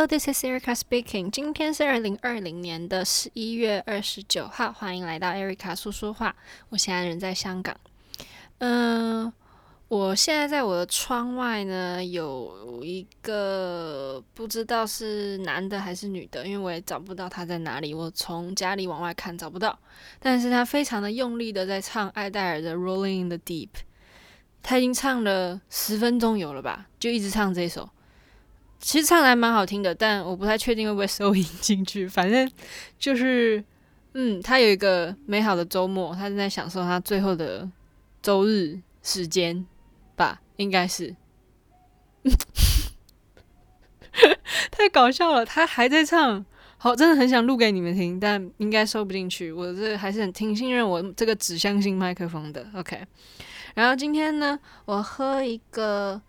[0.00, 1.28] Hello, this is Erica speaking.
[1.28, 6.34] 今天是二零二零年的十一月二十九号，欢迎来到 Erica 说说话。
[6.70, 7.76] 我现在人在香港。
[8.60, 9.30] 嗯、
[9.88, 17.92] 我现在在我的窗外呢，有一个不知道是男的还是女的，因为我也找不到他在哪里。
[17.92, 19.78] 我从家里往外看找不到，
[20.18, 23.68] 但是他非常的用力的在唱艾戴尔的《Rolling in the Deep》，
[24.62, 27.90] 他已经唱了十分钟有了吧，就一直唱这首。
[28.80, 32.08] 其实唱的还蛮好听的，但我不太确定会不会收音进去。
[32.08, 32.50] 反正
[32.98, 33.62] 就是，
[34.14, 37.68] 嗯，他有一个美好的周末，他正在享受他最后的
[38.22, 39.66] 周日时间
[40.16, 41.14] 吧，应该是。
[44.70, 46.44] 太搞笑了，他还在唱，
[46.78, 49.52] 好，真的很想录给你们听，但应该收不进去。
[49.52, 52.66] 我这还是很挺信任我这个指向性麦克风的。
[52.74, 53.06] OK，
[53.74, 56.22] 然后今天呢，我喝一个。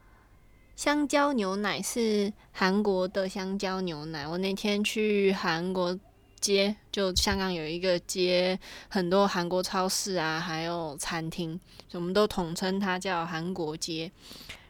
[0.82, 4.28] 香蕉牛奶是韩国的香蕉牛奶。
[4.28, 5.96] 我那天去韩国
[6.40, 11.59] 街，就香港有一个街，很多韩国超市啊，还有餐厅，
[11.92, 14.12] 我们都统称它叫韩国街。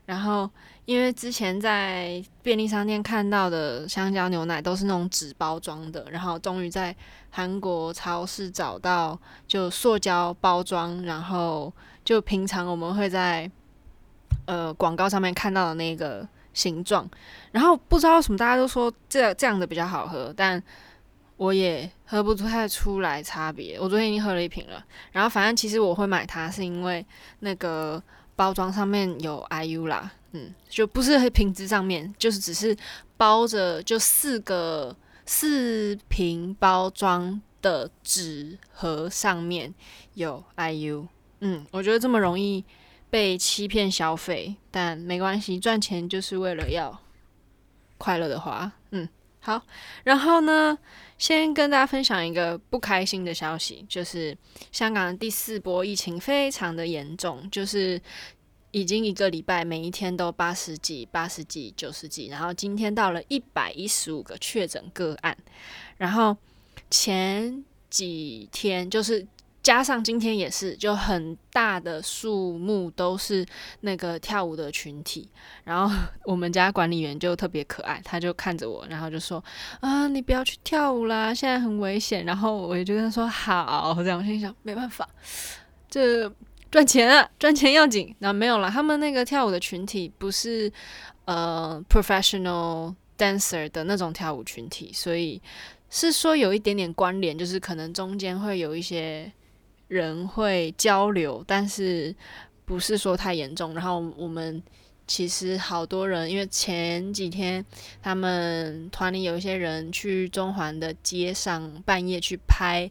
[0.06, 0.50] 然后，
[0.84, 6.94] 因为之前在便利商店看到的香蕉牛奶都是那种纸包装的，然后终于在
[7.30, 9.18] 韩国超市找到
[9.48, 11.72] 就塑胶包装，然后
[12.04, 13.50] 就平常我们会在。
[14.46, 17.10] 呃，广告上面看到的那个形状，
[17.52, 20.62] 然后不知道什么大家都说这这样的比较好喝，但
[21.38, 23.78] 我也喝不出太出来差别。
[23.80, 27.06] 我昨天已经喝了一瓶了，然后反正其实我会买它是因为
[27.40, 28.02] 那个
[28.36, 32.76] 包装上面有 IU 啦，嗯，就不是瓶子上面，就是只是
[33.18, 34.96] 包着就四个
[35.26, 39.74] 四瓶包装的纸盒上面
[40.16, 41.08] 有 IU，
[41.40, 42.66] 嗯，我觉得这么容易。
[43.12, 46.98] 被欺骗消费，但没关系，赚钱就是为了要
[47.98, 48.72] 快乐的花。
[48.92, 49.08] 嗯，
[49.42, 49.62] 好。
[50.06, 50.78] 然后呢，
[51.18, 54.36] 先跟大家分享一个不开心的消息，就是
[54.72, 58.02] 香港第四波疫情非常的严重，就是
[58.72, 65.38] 已经一个礼拜，每一天都八十几、八十几、九十几，然后今天到了一百一十五个确诊个案，
[65.98, 66.38] 然后
[66.90, 69.28] 前几天就是。
[69.64, 73.46] 加上今天也是，就很大的数目都是
[73.82, 75.30] 那个跳舞的群体，
[75.64, 79.44] 然后我们家管理员就特别可爱，他就看着我，然后就说
[79.80, 85.08] ：“啊，你不要去跳舞啦，现在很危险。”然后我也就跟他说：“好。”这样我心想，没办法，
[85.88, 86.28] 这
[86.72, 88.16] 赚钱啊，赚钱要紧。
[88.18, 90.72] 那没有了，他们那个跳舞的群体不是
[91.26, 95.40] 呃 professional dancer 的那种跳舞群体，所以
[95.92, 99.32] 是说有一点点关联，就是可能中间会有一些。
[99.92, 102.16] 人会交流，但是
[102.64, 103.74] 不是说太严重。
[103.74, 104.64] 然后我们
[105.06, 107.66] 其实好多人，因为前几天
[108.02, 112.90] 他们团里有一些人去中环的街上半夜去拍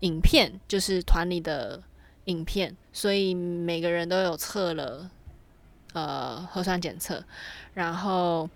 [0.00, 1.80] 影片，就是团里的
[2.24, 5.08] 影片，所以每个人都有测了
[5.92, 7.22] 呃核酸检测，
[7.74, 8.50] 然后。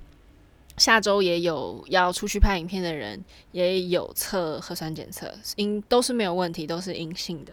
[0.76, 7.52] 下周也有要出去拍影片的人，也有测核酸检测，阴都是没有问题，都是阴性的。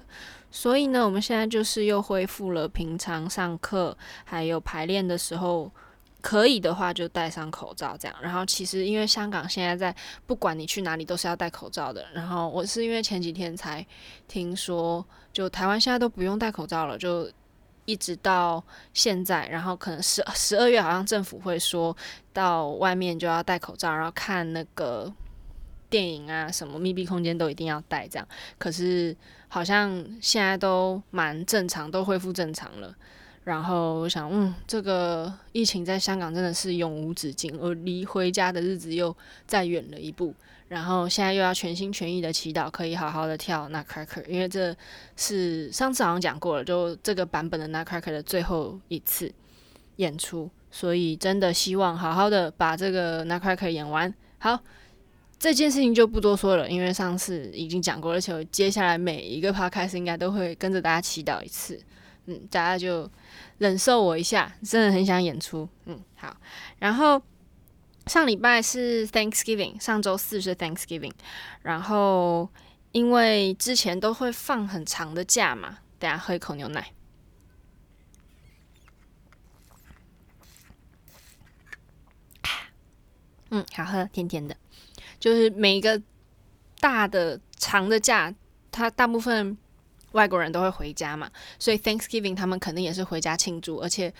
[0.50, 5.72] 所以呢，我们现在就是又恢复了平常上课，还有排练的时候，
[6.20, 8.18] 可以的话就戴上口罩这样。
[8.22, 9.96] 然后其实因为香港现在在，
[10.26, 12.06] 不管你去哪里都是要戴口罩的。
[12.14, 13.86] 然后我是因为前几天才
[14.28, 17.30] 听说，就台湾现在都不用戴口罩了，就。
[17.86, 21.96] 一直到现在，然后可能十十二月，好像政府会说
[22.32, 25.12] 到外面就要戴口罩，然后看那个
[25.90, 28.28] 电影啊，什么密闭空间都一定要戴这样。
[28.58, 29.16] 可是
[29.48, 29.92] 好像
[30.22, 32.96] 现在都蛮正常，都恢复正常了。
[33.44, 39.16] 然后我想，嗯，这个疫情在香港真的是永无止境，而离回家的日子又
[39.48, 40.34] 再远了一步。
[40.68, 44.74] 然后现在又要全心全意的祈祷，可以好好的跳 Nutcracker，因为这
[45.18, 49.30] 是上次好像讲过了，就这个版本的 Nutcracker 的最后一次
[49.98, 54.14] 演出，所以真的希望好好的把这个 Nutcracker 演完。
[54.38, 54.58] 好，
[55.40, 61.78] 这件事情就不多说了，因为上次已经讲过了，而且接下来每一个 Podcast 应该都会跟着大家祈祷一次。
[62.26, 63.10] 嗯，大家就
[63.58, 65.68] 忍受我一下，真的很想演出。
[65.86, 66.38] 嗯，好。
[66.78, 67.22] 然后
[68.06, 71.14] 上礼拜是 Thanksgiving，上周四是 Thanksgiving。
[71.64, 72.48] 然后
[72.92, 76.94] 因为之前都会放很长的假嘛，等下喝一口牛奶。
[83.50, 84.56] 嗯，好喝，甜甜的。
[85.20, 86.02] 就是每一个
[86.80, 88.34] 大的长的假，
[88.72, 89.58] 它大部分。
[90.14, 91.30] 外国人都会回家嘛，
[91.60, 94.14] 所以 Thanksgiving 他们肯定也是回家庆祝，而且，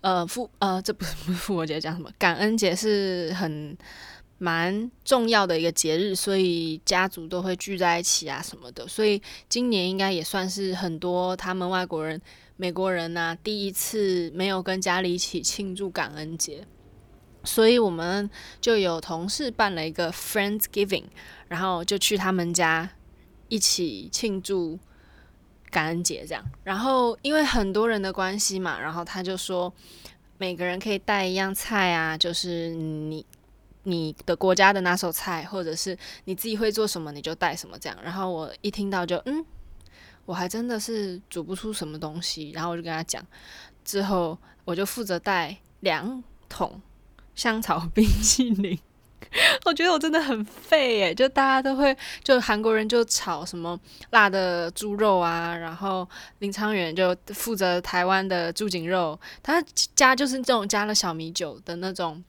[0.00, 2.10] 呃复呃这不是 复活节讲什么？
[2.18, 3.76] 感恩节是很
[4.38, 8.86] 蛮重要的一个节日，所以家族都会聚在一起啊什么的。
[8.86, 12.20] 所以今年应该也算是很多他们外国人、
[12.56, 16.66] 美国人呐、第一次没有跟家里一起庆祝感恩节。
[17.44, 18.28] 所以我们
[18.60, 21.04] 就有同事办了一个 Friendsgiving，
[21.48, 22.90] 然后就去他们家
[23.48, 24.78] 一起庆祝
[25.74, 26.44] 感恩节这样。
[26.62, 29.72] 然后因为很多人的关系嘛，然后他就说
[30.38, 33.26] 每个人可以带一样菜啊，就是你
[33.82, 37.98] 你的国家的拿手菜，或者是你自己会做什么你就带什么这样。
[38.00, 39.44] 然后我一听到就嗯，
[40.24, 43.20] 我还真的是煮不出什么东西，然后我就跟他讲，
[43.84, 46.80] 之后我就负责带两桶。
[47.34, 48.78] 香草冰淇淋，
[49.64, 51.14] 我觉得我真的很废耶！
[51.14, 53.78] 就大家都会，就韩国人就炒什么
[54.10, 59.62] 辣的猪肉啊，然后林昌远就负责台湾的猪颈肉，他
[59.94, 62.22] 加就是这种加了小米酒的那种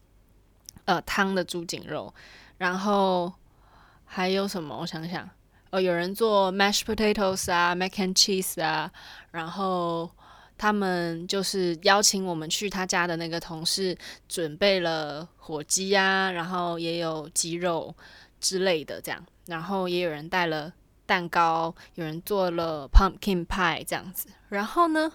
[0.86, 2.14] 呃汤的猪颈肉，
[2.58, 3.32] 然后
[4.06, 4.78] 还有什么？
[4.80, 5.30] 我想想，
[5.72, 8.92] 哦，有人做 mashed potatoes 啊，mac and cheese 啊，
[9.32, 10.10] 然后。
[10.58, 13.98] 他们就是邀请我们去他家的那个同事
[14.30, 17.94] 准备了火鸡啊，然后也有鸡肉
[18.40, 20.72] 之类的这样，然后也有人带了
[21.06, 24.30] 蛋糕，有人做了 pumpkin pie 这样子。
[24.48, 25.12] 然后呢，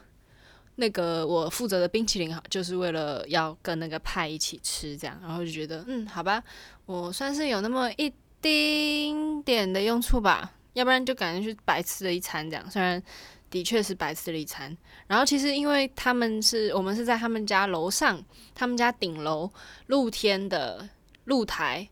[0.76, 6.42] 那个我负责的冰淇淋就是为了要跟那个派一起吃这样，然后就觉得嗯，好吧，
[6.84, 13.02] 我算是有那么一丁点的用处吧，要不然就感觉是白吃了一餐这样，虽然。
[13.50, 14.76] 的确是白吃了一餐，
[15.08, 18.23] 然后其实因为他们是我们是在他们家楼上，
[18.55, 19.50] 他们家顶楼
[19.88, 20.88] 露天的
[21.25, 21.88] 露台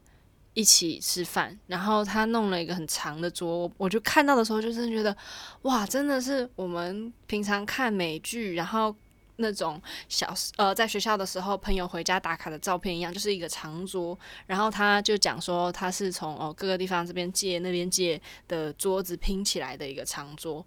[0.55, 5.17] 一起吃饭，然后他弄了一个很长的桌，我就看到的时候就真的觉得，
[5.63, 8.95] 哇，真的是我们平常看美剧，然后
[9.37, 14.17] 那种小呃在学校的时候朋友回家打卡的照片一样，就是一个长桌，
[14.47, 20.65] 然后他就讲说他是从哦各个地方这边借那边借的桌子拼起来的一个长桌。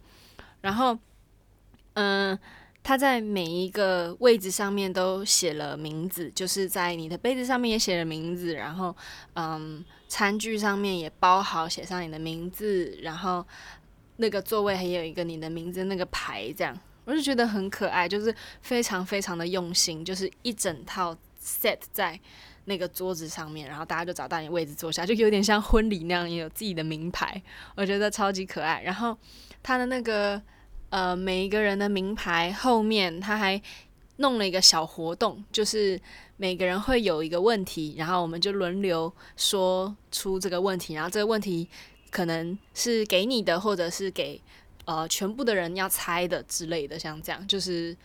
[0.61, 0.97] 然后，
[1.93, 2.37] 嗯，
[2.83, 8.95] 他在每一个位置上面都写了名字，就是在你的杯子上面也写了名字，然后，
[9.33, 13.45] 嗯，餐具上面也包好写上你的名字，然后
[14.17, 22.19] 那个座位还有一个你的名字那个牌，这样我就觉得很可爱，就是非常非常的用心，就是一整套 set 在
[22.65, 27.41] 那个桌子上面，然后大家就找到你位置坐下，就有点像婚礼那样，也有自己的名牌，
[27.75, 29.17] 我觉得超级可爱，然后。
[29.63, 30.41] 他的那个
[30.89, 33.61] 呃，每一个人的名牌后面，他还
[34.17, 35.99] 弄了一个小活动，就是
[36.37, 41.67] 每个人会有一个问题，然后我们就轮流说出这个问题，然后这个问题
[42.09, 44.41] 可能是给你的，或者是给
[44.85, 47.95] 呃全部的人要猜的之类的，像这样，就是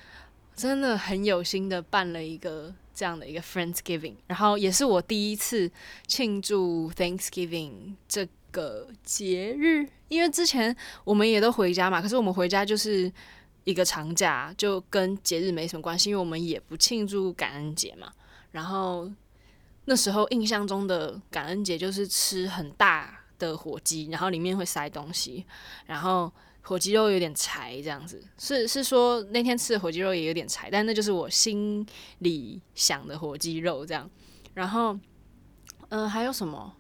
[0.55, 5.71] 真的很有心的办了一个这样的一个 Friendsgiving，然后也是我第一次
[6.07, 8.27] 庆祝 Thanksgiving 这
[8.57, 10.75] 个节日，因为之前
[11.05, 13.13] 我们也都回家嘛，可是我们回家就是
[13.65, 18.11] 一个长假，就跟节日没什么关系，因为我们也不庆祝感恩节嘛。
[18.53, 19.11] 然后
[19.85, 25.45] 那时候印象中的感恩节就是吃很大的火鸡，然后里面会塞东西，
[25.85, 26.33] 然后
[26.63, 28.25] 火鸡肉有点柴，这样子。
[28.39, 31.87] 是是说那天吃的火鸡肉也有点柴，但那就是我心
[32.21, 34.09] 里想的火鸡肉这样。
[34.55, 34.99] 然后，
[35.91, 36.75] 嗯、还有什么？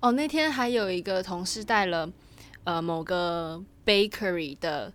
[0.00, 2.08] 哦，那天还有一个同事带了
[2.64, 4.92] 呃某个 bakery 的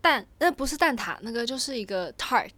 [0.00, 2.50] 蛋，那不是蛋挞，那个就是一个 tart，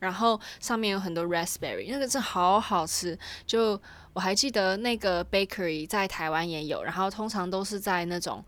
[0.00, 3.18] 然后上面有很多 raspberry，那个真好好吃。
[3.46, 3.80] 就
[4.12, 8.44] 我还记得那个 bakery 在台湾也有，然后通常都是在那种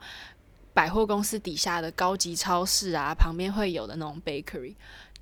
[0.75, 4.75] 百货公司底下的高级超市啊旁边会有的那种 bakery。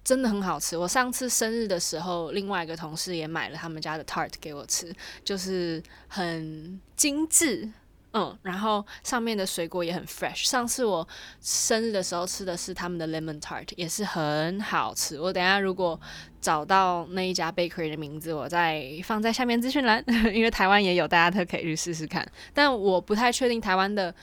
[0.04, 0.76] 真的很好吃。
[0.76, 4.94] 我上次生日的时候，另外一个同事也买了他们家的 tart 给我吃，
[5.25, 7.66] 就是很精致，
[8.12, 10.46] 嗯，然后上面的水果也很 fresh。
[10.46, 11.08] 上次我
[11.40, 15.18] 生日的时候吃的是他们的 lemon tart，也是很好吃。
[15.18, 15.99] 我等下如果
[16.38, 22.30] 找到那一家 bakery 的名字，我再放在下面资讯栏， 因为台湾也有，大家都可以去试试看。
[22.52, 24.14] 但我不太确定台湾的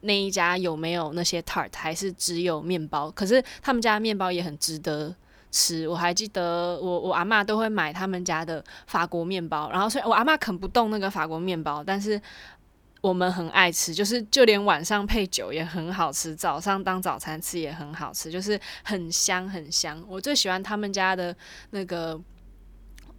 [0.00, 3.08] 那一家有没有那些 tart，还是只有面包。
[3.12, 5.14] 可是他们家的面包也很值得。
[5.50, 12.20] 吃，我还记得我我阿嬷都会买他们家的法国面包，然后虽然我阿嬷啃不动那个法国面包，但是
[13.00, 20.04] 我们很爱吃，就是就连晚上配酒也很好吃，早上当早餐吃也很好吃，就是很香很香。
[20.08, 21.34] 我最喜欢他们家的
[21.70, 22.20] 那个，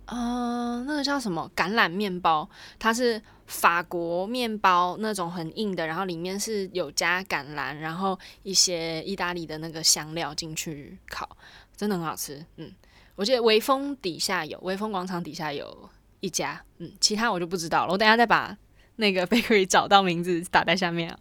[0.06, 11.38] 呃，那个叫什么橄榄面包，它是法国面包那种很硬的，然后里面是有加橄榄，然后一些意大利的那个香料进去烤。
[11.80, 12.70] 真的很好吃，嗯，
[13.16, 17.94] 我记得微风底下有微风广场底下有一家，嗯，其他我就不知道了。
[17.94, 18.58] 我等下再把
[18.98, 21.18] 那个 bakery 找到名字打在下面。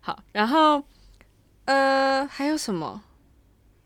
[0.00, 0.82] 好，然后
[1.66, 3.04] 呃还有什么？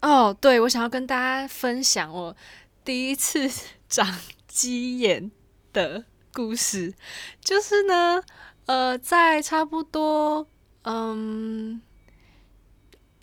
[0.00, 2.34] 哦，对，我想要跟大家分享我
[2.82, 3.50] 第一次
[3.86, 5.30] 长鸡眼
[5.74, 6.94] 的故事，
[7.42, 8.22] 就是呢，
[8.64, 10.46] 呃，在差不多
[10.84, 11.82] 嗯。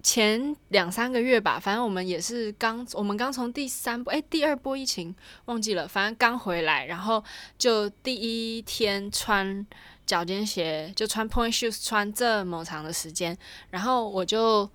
[0.01, 5.15] 前两三个月吧，反正我们也是刚，我们刚从第三波，哎，第二波疫情
[5.46, 7.24] 忘记了，反正刚回来，然后
[7.58, 9.65] 就第一天穿
[10.05, 13.38] 脚尖鞋，就穿 point shoes 穿这么长的时间，
[13.70, 14.70] 然后我就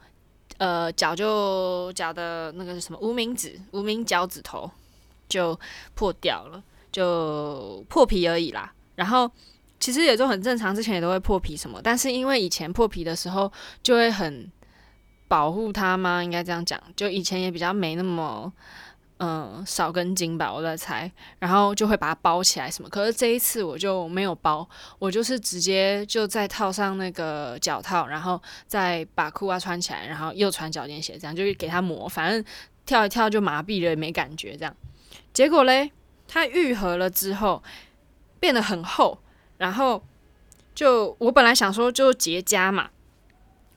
[0.58, 4.70] 呃脚就脚的那个是什么无名指，无名脚趾头
[5.28, 5.58] 就
[5.94, 8.72] 破掉了，就破皮而已啦。
[8.94, 9.30] 然后
[9.80, 13.52] 其实也就很正常，之前也都会破皮什么，但是因为以前破皮的时候
[13.82, 14.50] 就会很。
[15.28, 16.22] 保护它吗？
[16.22, 16.80] 应该这样讲。
[16.94, 18.52] 就以前也比较没那么，
[19.18, 21.10] 嗯，少根筋吧，我在猜。
[21.38, 22.88] 然后就会把它包起来什么。
[22.88, 24.68] 可是这一次我就没有包，
[24.98, 32.08] 我就是直接就再套上那个脚套，然后再把裤袜穿起来，然后又穿脚尖鞋，这样就给它磨。
[32.08, 32.44] 反正
[32.84, 34.56] 跳一跳就麻痹了，也没感觉。
[34.56, 34.76] 这样，
[35.32, 35.90] 结果嘞，
[36.28, 37.62] 它愈合了之后
[38.38, 39.18] 变得很厚，
[39.56, 40.04] 然后
[40.74, 42.90] 就我本来想说就结痂嘛。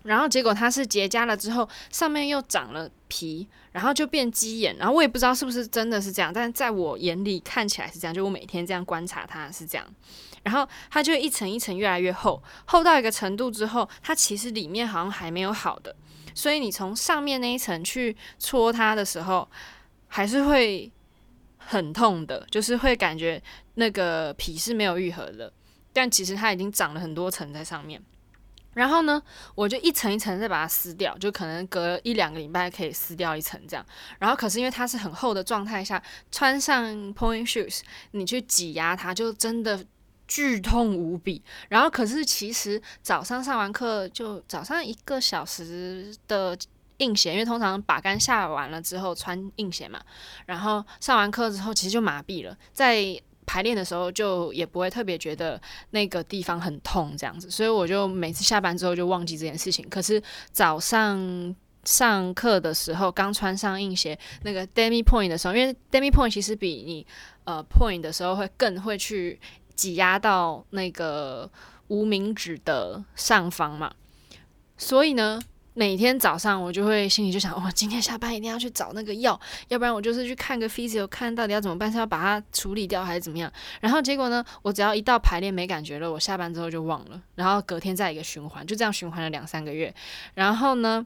[0.03, 4.75] 然后结果它是结痂了之后，上面又长了皮，然后就变鸡眼。
[4.77, 8.13] 然后我也不知道是不是真的是这样，但是在我眼里看起来是这样。
[8.13, 9.85] 就我每天这样观察它是这样，
[10.43, 15.95] 然后它就一层一层越来越厚，厚到一个程度之后，它其实里面好像还没有好的。
[16.33, 19.45] 所以你从上面那一层去戳它的时候，
[20.07, 20.89] 还是会
[21.57, 23.41] 很痛的，就是会感觉
[23.75, 25.51] 那个皮是没有愈合的，
[25.91, 28.01] 但其实它已经长了很多层在上面。
[28.73, 29.21] 然后呢，
[29.55, 33.85] 我就一层一层再把它撕掉，就可能隔一两个礼拜可以撕掉一层这样。
[34.19, 36.85] 然后可是因为它是很厚的状态下，穿上
[37.15, 39.83] point shoes，你去挤压它，就真的
[40.27, 41.43] 剧痛无比。
[41.67, 46.57] 然后可是其实早上上完课，就早上一个小时的
[46.97, 49.99] 硬鞋，因为通常把杆下完了之后穿硬鞋嘛，
[50.45, 53.19] 然后上完课之后其实就麻痹了，在。
[53.49, 59.83] 排练的时候就也不会特别觉得那个地方很痛这样子，所以我就每次下班之后就忘记这件事情。
[59.89, 67.03] 可是早上上课的时候，刚穿上硬鞋那个 demi point 的时候，因为 demi point 其实比你
[67.45, 69.39] 呃 point 的时候会更会去
[69.73, 71.49] 挤压到那个
[71.87, 73.91] 无名指的上方嘛，
[74.77, 75.41] 所以呢。
[75.73, 83.51] 每天早上我就会心里就想，我，今天下班一定要去找那个药，要不然我就是去看个 physio，看到底要怎么办，是要把它处理掉还是怎么样？
[83.79, 89.93] 然后结果呢，我只要一到排练没感觉了，我下班之后就忘了，然后隔天再一个循环，就这样循环了两三个月，
[90.33, 91.05] 然后呢。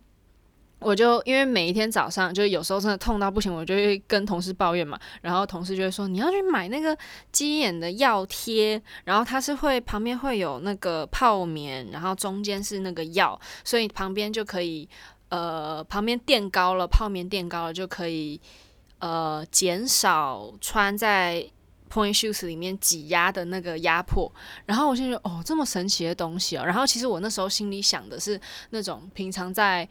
[0.83, 4.99] 我就因为每一天早上，就有时候真的痛到不行，我就会跟同事抱怨嘛。
[5.21, 6.97] 然后同事就会说：“你要去买那个
[7.31, 14.87] 鸡眼的药贴，然后它是会旁边会有那个泡棉，然后中间是那个药，所以旁边就可以
[15.29, 18.39] 呃旁边垫高了，泡棉垫高了就可以
[18.99, 21.45] 呃减少穿在
[21.91, 24.31] point shoes 里面挤压的那个压迫。”
[24.65, 26.63] 然后我现在就哦，这么神奇的东西哦。
[26.65, 28.39] 然后其实我那时候心里想的是
[28.71, 29.87] 那种平常在。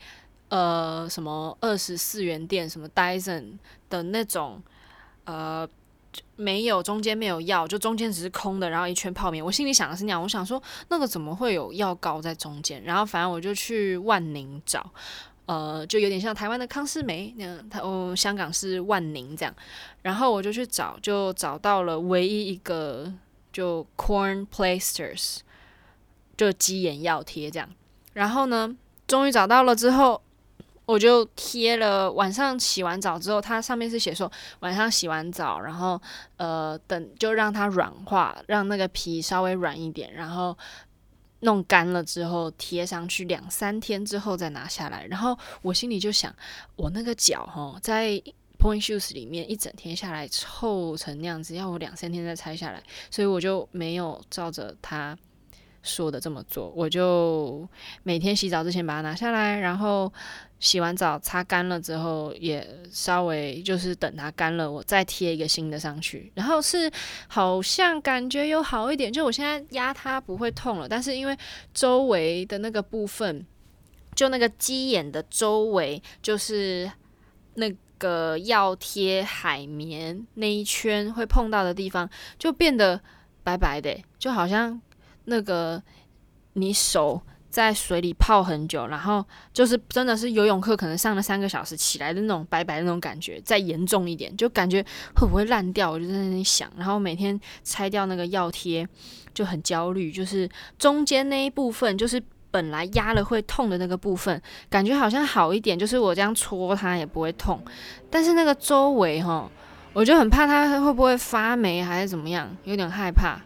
[0.52, 3.56] 呃，什么二十四元店，什么 Dyson
[3.88, 4.62] 的那种，
[5.24, 5.66] 呃，
[6.36, 9.42] 没有中间没有药，就中间只是空的，然后一圈泡棉。
[9.42, 12.82] 我心里想的是那样，我想说那个怎么会有药膏在中间？
[12.84, 14.92] 然后反正我就去万宁找，
[15.46, 19.54] 呃，就有点像台湾的康是美那样，它哦，香港是万宁这样。
[20.02, 23.10] 然后我就去找，就找到了唯一一个
[23.50, 25.38] 就 Corn Plasters，
[26.36, 27.70] 就鸡眼药贴这样。
[28.12, 30.20] 然后呢，终于找到了之后。
[30.84, 36.00] 我就贴了，晚上洗完澡之后，它上面是写说晚上洗完澡，然后
[36.36, 40.56] 呃等就让它软化，让那个皮稍微软一点，然后
[41.40, 45.06] 弄干了之后贴上去，两三天之后再拿下来。
[45.06, 46.34] 然后我心里就想，
[46.76, 48.10] 我那个脚哈，在
[48.58, 55.16] point shoes 里面一整天下来臭成那样子，要我两三天再拆下来，所以我就没有照着它
[55.82, 57.68] 说的这么做，我就
[58.02, 60.12] 每天洗澡之前把它拿下来，然后。
[60.62, 66.30] 洗完澡擦干了之后，也稍微就是等它干了，我再贴一个新的上去。
[66.36, 66.88] 然后是
[67.26, 70.88] 好像感觉有好一点，就我现在压它不会痛了。
[70.88, 71.36] 但是因为
[71.74, 73.44] 周围的那个部分，
[74.14, 76.88] 就那个鸡眼的周围，就是
[77.54, 82.08] 那个药贴海绵那一圈会碰到的地方，
[82.38, 83.00] 就变得
[83.42, 84.80] 白白的，就好像
[85.24, 85.82] 那个
[86.54, 87.20] 你手。
[87.52, 94.82] 在水里泡很久，然后就是真的是游泳课可能上了三个小时起来的那种白白的那种感觉，再严重一点就感觉
[95.16, 98.88] 会不会烂掉，我就在那里想，然后每天拆掉那个药贴
[99.34, 100.48] 就很焦虑，就是
[100.78, 102.18] 中间那一部分就是
[102.50, 107.62] 本来压了会痛的那个部分，感觉好像好一点，就是我这样戳它也不会痛，
[108.08, 109.46] 但是那个周围哈。
[109.92, 113.38] 我就很怕它会不会发霉还是怎么样，有点害怕。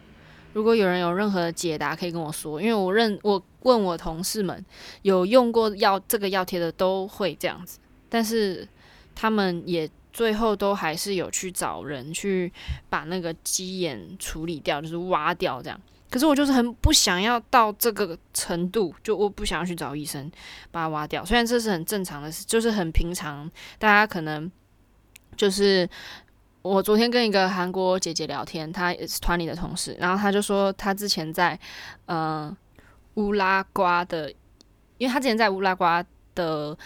[0.57, 4.65] 如果有人有任何的解答，可以跟我说，因为我认我问我同事们
[5.03, 7.77] 有用过药这个药贴的都会这样子，
[8.09, 8.67] 但是
[9.13, 12.51] 他们也最后都还是有去找人去
[12.89, 15.79] 把那个鸡眼处理掉，就是挖掉这样。
[16.09, 20.27] 可是我就是很不想要到这个程度，就我不想要去找医生
[20.71, 21.23] 把它挖掉。
[21.23, 23.47] 虽然这是很正常的事，就是很平常，
[23.77, 24.51] 大家可能
[25.35, 25.87] 就是。
[26.67, 31.57] 我昨天跟一个韩国姐姐聊天，她也是团里的同事，然后她就说她之前在
[32.05, 32.55] 呃
[33.13, 34.29] 乌拉圭的，
[34.97, 36.05] 因为她之前在乌拉圭
[36.35, 36.77] 的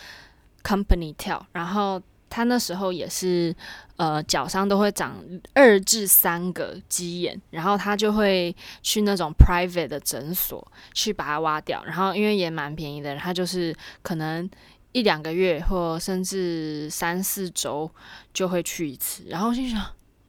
[0.64, 3.56] company 跳，然后她那时候也是
[3.96, 5.18] 呃脚上都会长
[5.54, 14.48] 二至三个鸡眼，然后她就会去那种 private 的诊所去把它挖掉，然后因为也蛮便宜的，她就是可能。
[14.94, 17.90] 一两个月或甚至三四周
[18.34, 19.82] 就会去一次，然后心想：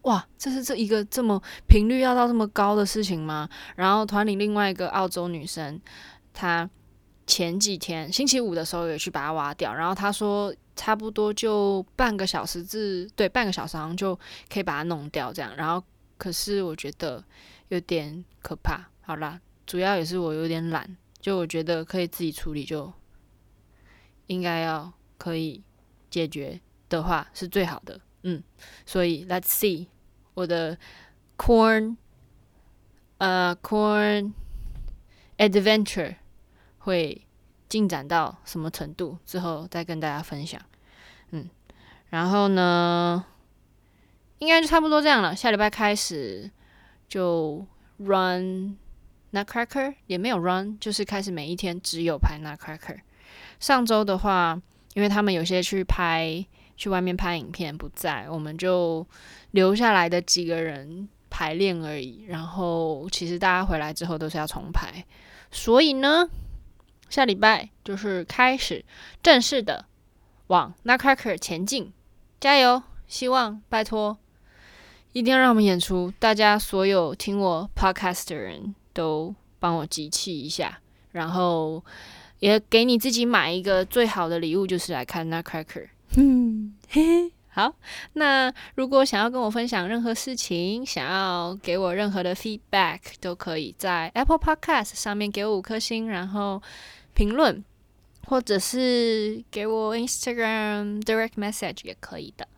[0.03, 3.49] 哇，这是这一个这么频率要到这么高的事情吗？
[3.75, 5.81] 然后团里另外一个澳洲女生，
[6.33, 6.69] 她
[7.27, 15.53] 前几天星期五的时候也去把它挖掉，然后她说差不多就半个小时至对半个小时好像就可以把它弄掉这样。
[15.57, 15.85] 然后
[16.17, 17.25] 可是我觉得
[17.69, 18.89] 有点可怕。
[19.01, 22.93] 好啦，主要也是我有点懒，就我觉得可以自己处理就。
[24.27, 25.63] 应该要可以
[26.11, 28.43] 解决的话是最好的，嗯，
[28.85, 29.87] 所以 Let's see
[30.35, 30.79] 我的
[31.37, 31.97] corn，
[33.19, 34.33] 呃、uh, corn
[35.39, 36.17] adventure
[36.79, 37.27] 会
[37.69, 40.61] 进展到什么程度之后再跟大家分享，
[41.31, 41.49] 嗯，
[42.11, 43.25] 然后呢，
[44.39, 45.35] 应该就差不多这样了。
[45.35, 46.51] 下礼拜开始
[47.09, 47.67] 就
[47.99, 48.77] run
[49.33, 53.01] Nutcracker 也没有 run，就是开始每一天只有拍 Nutcracker。
[53.63, 54.61] 上周的话，
[54.95, 56.45] 因为他们有些去拍，
[56.77, 59.07] 去外面拍影片不在，我们就
[59.53, 62.25] 留下来的几个人排练而已。
[62.27, 65.05] 然后其实大家回来之后都是要重排，
[65.53, 66.29] 所以呢，
[67.09, 68.85] 下礼拜就是开始
[69.23, 69.85] 正式的
[70.49, 71.93] 往 Nutcracker 前进，
[72.41, 72.83] 加油！
[73.07, 74.19] 希望拜托，
[75.13, 80.81] 一定要让我们演出，大家所有听我 Podcast 的人都帮我集气一下，
[81.13, 81.85] 然后。
[82.43, 85.91] 也给你自己买一个最好的礼物，就是来看 Nutcracker。
[86.17, 87.73] 嗯，嘿嘿，好。
[88.15, 96.61] 那如果想要跟我分享任何事情，想要给我任何的 feedback，都可以在 Apple Podcast 上面给我五颗星，然后
[97.15, 97.65] 评论，
[98.27, 102.49] 或者是给我 Instagram direct message 也可以的。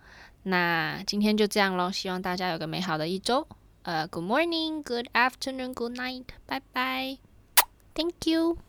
[0.44, 3.46] 那今天就这样喽，希望大家有个美好的一周。
[3.82, 7.18] 呃，uh，Good morning，Good afternoon，Good night，拜拜
[7.94, 8.63] ，Thank you。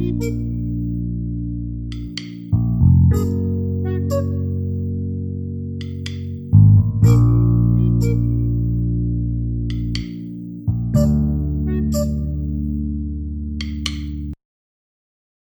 [0.00, 0.39] Beep, beep.